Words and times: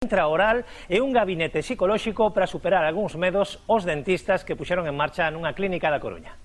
intraoral 0.00 0.64
e 0.88 1.04
un 1.04 1.12
gabinete 1.12 1.60
psicolóxico 1.60 2.32
para 2.32 2.48
superar 2.48 2.88
algúns 2.88 3.20
medos 3.20 3.60
os 3.68 3.84
dentistas 3.84 4.48
que 4.48 4.56
puxeron 4.56 4.88
en 4.88 4.96
marcha 4.96 5.28
nunha 5.28 5.52
clínica 5.52 5.92
da 5.92 6.00
Coruña. 6.00 6.40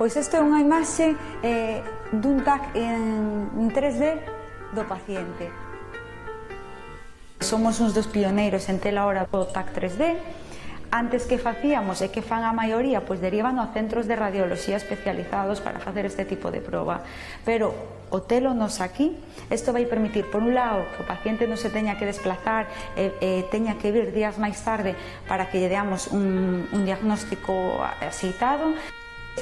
Pois 0.00 0.16
isto 0.16 0.40
é 0.40 0.42
unha 0.42 0.64
imaxe 0.64 1.12
eh, 1.44 1.84
dun 2.08 2.40
TAC 2.40 2.72
en, 2.72 3.52
en 3.52 3.68
3D 3.68 4.16
do 4.72 4.80
paciente. 4.88 5.52
Somos 7.44 7.76
uns 7.84 7.92
dos 7.92 8.08
pioneiros 8.08 8.64
en 8.72 8.80
tela 8.80 9.04
hora 9.04 9.28
do 9.28 9.44
TAC 9.44 9.76
3D, 9.76 10.02
Antes 10.92 11.24
que 11.24 11.40
facíamos 11.40 12.04
e 12.04 12.12
que 12.12 12.20
fan 12.20 12.44
a 12.44 12.52
maioría, 12.52 13.00
pois 13.08 13.16
derivan 13.16 13.56
a 13.56 13.72
centros 13.72 14.04
de 14.04 14.12
radioloxía 14.12 14.76
especializados 14.76 15.64
para 15.64 15.80
facer 15.80 16.04
este 16.04 16.28
tipo 16.28 16.52
de 16.52 16.60
proba. 16.60 17.00
Pero 17.48 17.72
o 18.12 18.20
telo 18.20 18.52
nos 18.52 18.84
aquí, 18.84 19.16
isto 19.48 19.72
vai 19.72 19.88
permitir, 19.88 20.28
por 20.28 20.44
un 20.44 20.52
lado, 20.52 20.84
que 20.92 21.00
o 21.00 21.08
paciente 21.08 21.48
non 21.48 21.56
se 21.56 21.72
teña 21.72 21.96
que 21.96 22.04
desplazar, 22.04 22.68
e, 22.92 23.08
e 23.24 23.48
teña 23.48 23.80
que 23.80 23.88
vir 23.88 24.12
días 24.12 24.36
máis 24.36 24.60
tarde 24.60 24.92
para 25.24 25.48
que 25.48 25.64
lle 25.64 25.72
deamos 25.72 26.12
un, 26.12 26.68
un 26.68 26.84
diagnóstico 26.84 27.80
aceitado, 28.04 28.76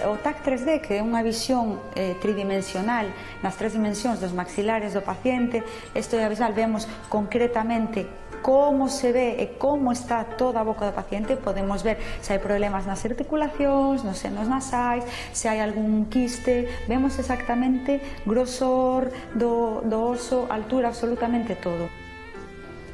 O 0.07 0.15
TAC 0.23 0.47
3D, 0.47 0.87
que 0.87 0.95
é 0.95 1.03
unha 1.03 1.19
visión 1.19 1.83
eh, 1.99 2.15
tridimensional 2.23 3.11
nas 3.43 3.59
tres 3.59 3.75
dimensións 3.75 4.23
dos 4.23 4.31
maxilares 4.31 4.95
do 4.95 5.03
paciente, 5.03 5.67
isto 5.99 6.15
é 6.15 6.31
visual, 6.31 6.55
vemos 6.55 6.87
concretamente 7.11 8.07
como 8.43 8.89
se 8.89 9.13
ve 9.13 9.43
e 9.43 9.57
como 9.61 9.93
está 9.93 10.25
toda 10.37 10.61
a 10.61 10.67
boca 10.67 10.89
do 10.89 10.95
paciente, 10.97 11.37
podemos 11.37 11.85
ver 11.85 12.01
se 12.25 12.33
hai 12.33 12.41
problemas 12.41 12.89
nas 12.89 13.05
articulacións, 13.05 14.03
nos 14.03 14.19
senos 14.19 14.49
nasais, 14.49 15.05
se 15.33 15.49
hai 15.49 15.61
algún 15.61 16.09
quiste, 16.09 16.69
vemos 16.89 17.17
exactamente 17.21 18.01
grosor 18.25 19.13
do, 19.37 19.85
do 19.85 20.17
oso, 20.17 20.49
altura, 20.49 20.89
absolutamente 20.89 21.57
todo. 21.57 21.93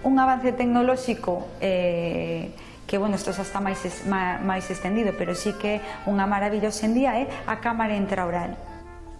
Un 0.03 0.19
avance 0.19 0.53
tecnolóxico 0.53 1.47
eh, 1.61 2.51
que, 2.87 2.99
bueno, 2.99 3.17
isto 3.17 3.35
xa 3.35 3.43
está 3.43 3.59
máis, 3.59 3.83
máis 4.07 4.67
extendido, 4.71 5.15
pero 5.19 5.35
sí 5.35 5.55
que 5.59 5.83
unha 6.07 6.27
maravilla 6.27 6.71
hoxendía 6.71 7.19
é 7.19 7.27
eh, 7.27 7.51
a 7.51 7.59
cámara 7.59 7.99
intraoral 7.99 8.76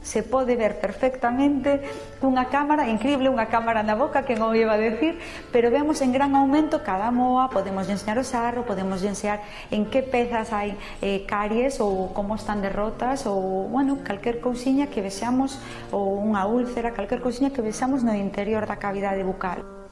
se 0.07 0.23
pode 0.23 0.55
ver 0.55 0.79
perfectamente 0.79 1.83
cunha 2.23 2.47
cámara, 2.47 2.87
increíble 2.87 3.27
unha 3.27 3.51
cámara 3.51 3.83
na 3.83 3.99
boca 3.99 4.23
que 4.23 4.39
non 4.39 4.55
iba 4.55 4.79
a 4.79 4.81
decir, 4.81 5.19
pero 5.51 5.75
vemos 5.75 5.99
en 5.99 6.15
gran 6.15 6.39
aumento 6.39 6.87
cada 6.87 7.11
moa, 7.11 7.51
podemos 7.51 7.91
enseñar 7.91 8.23
o 8.23 8.25
sarro, 8.25 8.63
podemos 8.63 9.03
enseñar 9.03 9.43
en 9.75 9.91
que 9.91 10.07
pezas 10.07 10.55
hai 10.55 10.79
eh, 11.03 11.27
caries 11.27 11.83
ou 11.83 12.15
como 12.15 12.39
están 12.39 12.63
derrotas 12.63 13.27
ou, 13.27 13.67
bueno, 13.67 14.07
calquer 14.07 14.39
cousiña 14.39 14.87
que 14.87 15.03
vexamos 15.03 15.59
ou 15.91 16.23
unha 16.23 16.47
úlcera, 16.47 16.95
calquer 16.95 17.19
cousiña 17.19 17.51
que 17.51 17.61
vexamos 17.61 18.07
no 18.07 18.15
interior 18.15 18.63
da 18.63 18.79
cavidade 18.79 19.27
bucal. 19.27 19.86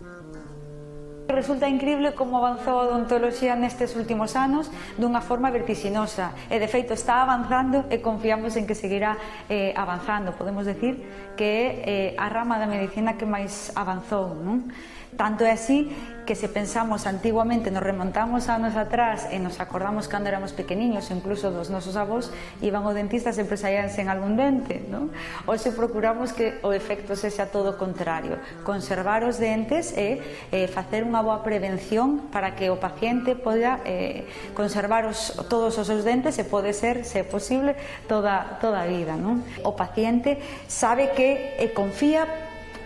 Resulta 1.29 1.69
increíble 1.69 2.13
como 2.13 2.37
avanzou 2.37 2.77
a 2.77 2.85
odontoloxía 2.85 3.57
nestes 3.57 3.97
últimos 3.97 4.37
anos 4.37 4.69
dunha 5.01 5.25
forma 5.25 5.49
vertixinosa 5.49 6.37
e 6.53 6.61
de 6.61 6.69
feito 6.69 6.93
está 6.93 7.25
avanzando 7.25 7.89
e 7.89 8.05
confiamos 8.05 8.61
en 8.61 8.69
que 8.69 8.77
seguirá 8.77 9.17
eh, 9.49 9.73
avanzando. 9.73 10.37
Podemos 10.37 10.69
decir 10.69 11.01
que 11.33 11.49
é 11.49 12.13
eh, 12.13 12.21
a 12.21 12.29
rama 12.29 12.61
da 12.61 12.69
medicina 12.69 13.17
que 13.17 13.25
máis 13.25 13.73
avanzou, 13.73 14.37
non? 14.37 14.69
Tanto 15.17 15.45
é 15.45 15.53
así 15.53 15.95
que 16.27 16.35
se 16.35 16.49
pensamos 16.49 17.07
antiguamente, 17.07 17.71
nos 17.71 17.83
remontamos 17.83 18.49
anos 18.49 18.75
atrás 18.75 19.29
e 19.31 19.39
nos 19.39 19.61
acordamos 19.61 20.09
cando 20.09 20.33
éramos 20.33 20.57
pequeniños, 20.57 21.13
incluso 21.13 21.53
dos 21.53 21.69
nosos 21.69 21.95
avós, 22.01 22.33
iban 22.65 22.83
ao 22.83 22.97
dentista 22.97 23.31
sempre 23.31 23.61
saíanse 23.61 24.01
en 24.03 24.09
algún 24.09 24.35
dente, 24.35 24.83
non? 24.89 25.13
Hoxe 25.47 25.71
procuramos 25.71 26.33
que 26.33 26.59
o 26.65 26.73
efecto 26.73 27.15
sexa 27.15 27.53
todo 27.53 27.77
o 27.77 27.79
contrario, 27.79 28.41
conservar 28.67 29.23
os 29.23 29.37
dentes 29.39 29.93
e 29.95 30.19
eh, 30.51 30.67
facer 30.67 31.05
un 31.07 31.14
unha 31.15 31.23
boa 31.23 31.47
prevención 31.47 32.27
para 32.35 32.59
que 32.59 32.75
o 32.75 32.83
paciente 32.83 33.39
poda 33.39 33.79
eh, 33.87 34.27
conservar 34.51 35.07
os, 35.07 35.31
todos 35.47 35.79
os 35.79 35.87
seus 35.87 36.03
dentes 36.03 36.35
e 36.43 36.45
pode 36.45 36.75
ser, 36.75 37.07
se 37.07 37.23
é 37.23 37.25
posible, 37.25 37.79
toda, 38.11 38.59
toda 38.59 38.83
a 38.83 38.91
vida. 38.91 39.15
Non? 39.15 39.47
O 39.63 39.79
paciente 39.79 40.43
sabe 40.67 41.15
que 41.15 41.55
e 41.63 41.71
confía 41.71 42.27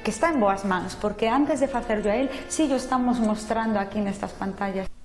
que 0.04 0.12
está 0.12 0.28
en 0.28 0.44
boas 0.44 0.68
mans, 0.68 0.92
porque 0.92 1.32
antes 1.32 1.64
de 1.64 1.72
facerlo 1.72 2.12
a 2.12 2.20
él, 2.20 2.28
si 2.52 2.64
sí, 2.64 2.68
lo 2.68 2.76
estamos 2.76 3.16
mostrando 3.16 3.80
aquí 3.80 3.96
nestas 4.04 4.36
pantallas. 4.36 4.97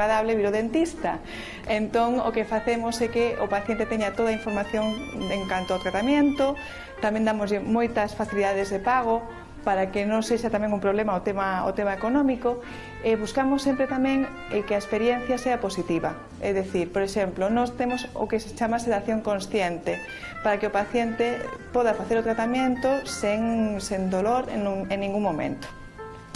agradable 0.00 0.32
vir 0.32 0.48
o 0.48 0.52
dentista. 0.52 1.20
Entón, 1.68 2.24
o 2.24 2.32
que 2.32 2.48
facemos 2.48 2.96
é 3.04 3.12
que 3.12 3.36
o 3.36 3.52
paciente 3.52 3.84
teña 3.84 4.16
toda 4.16 4.32
a 4.32 4.36
información 4.36 4.96
en 5.28 5.44
canto 5.44 5.76
ao 5.76 5.80
tratamento, 5.84 6.56
tamén 7.04 7.28
damos 7.28 7.52
moitas 7.60 8.16
facilidades 8.16 8.72
de 8.72 8.80
pago, 8.80 9.20
para 9.60 9.92
que 9.92 10.08
non 10.08 10.24
sexa 10.24 10.48
tamén 10.48 10.72
un 10.72 10.80
problema 10.80 11.12
o 11.12 11.20
tema, 11.20 11.68
o 11.68 11.76
tema 11.76 11.92
económico, 11.92 12.64
e 13.04 13.16
buscamos 13.20 13.60
sempre 13.60 13.84
tamén 13.84 14.24
que 14.48 14.72
a 14.72 14.80
experiencia 14.80 15.36
sea 15.36 15.60
positiva. 15.60 16.16
É 16.40 16.56
dicir, 16.56 16.88
por 16.88 17.04
exemplo, 17.04 17.52
nós 17.52 17.76
temos 17.76 18.08
o 18.16 18.24
que 18.24 18.40
se 18.40 18.56
chama 18.56 18.80
sedación 18.80 19.20
consciente, 19.20 20.00
para 20.40 20.56
que 20.56 20.68
o 20.68 20.72
paciente 20.72 21.44
poda 21.76 21.92
facer 21.92 22.16
o 22.16 22.24
tratamento 22.24 23.04
sen, 23.04 23.84
sen 23.84 24.08
dolor 24.08 24.48
en, 24.48 24.64
un, 24.64 24.88
en 24.88 25.04
ningún 25.04 25.20
momento. 25.20 25.68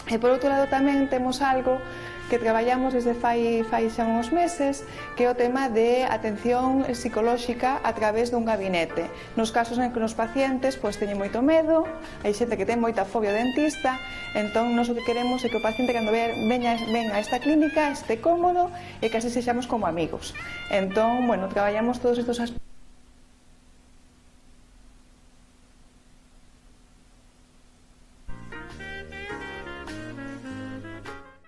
E 0.05 0.21
por 0.21 0.29
outro 0.29 0.53
lado 0.53 0.69
tamén 0.69 1.09
temos 1.09 1.41
algo 1.41 1.81
que 2.29 2.39
traballamos 2.39 2.93
desde 2.93 3.13
fai, 3.15 3.65
fai 3.69 3.89
xa 3.93 4.05
uns 4.05 4.33
meses, 4.33 4.85
que 5.17 5.25
é 5.25 5.29
o 5.29 5.37
tema 5.37 5.69
de 5.69 6.05
atención 6.09 6.85
psicolóxica 6.97 7.81
a 7.85 7.93
través 7.93 8.33
dun 8.33 8.49
gabinete. 8.49 9.09
Nos 9.37 9.53
casos 9.53 9.77
en 9.77 9.93
que 9.93 10.01
nos 10.01 10.17
pacientes 10.17 10.81
pois 10.81 10.97
teñen 10.97 11.21
moito 11.21 11.45
medo, 11.45 11.85
hai 12.25 12.33
xente 12.33 12.57
que 12.57 12.65
ten 12.69 12.81
moita 12.81 13.05
fobia 13.05 13.33
ao 13.33 13.37
dentista, 13.37 14.01
entón 14.33 14.73
nos 14.73 14.89
o 14.89 14.97
que 14.97 15.05
queremos 15.05 15.45
é 15.45 15.53
que 15.53 15.61
o 15.61 15.65
paciente 15.65 15.93
cando 15.93 16.13
ver, 16.13 16.33
veña, 16.49 16.81
venga 16.89 17.17
a 17.17 17.21
esta 17.21 17.41
clínica 17.41 17.93
este 17.93 18.21
cómodo 18.21 18.73
e 19.05 19.13
que 19.13 19.21
así 19.21 19.29
sexamos 19.29 19.69
como 19.69 19.85
amigos. 19.85 20.33
Entón, 20.73 21.29
bueno, 21.29 21.53
traballamos 21.53 22.01
todos 22.01 22.17
estos 22.17 22.41
aspectos 22.41 22.64